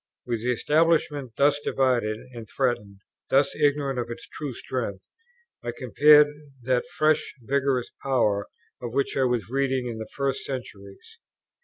[0.25, 5.07] With the Establishment thus divided and threatened, thus ignorant of its true strength,
[5.63, 6.25] I compared
[6.63, 8.47] that fresh vigorous Power
[8.81, 11.19] of which I was reading in the first centuries.